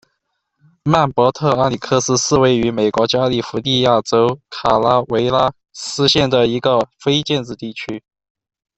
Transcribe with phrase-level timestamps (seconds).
[0.81, 8.03] 曼伯特阿里克斯是位于美国加利福尼亚州卡拉韦拉斯县的一个非建制地区。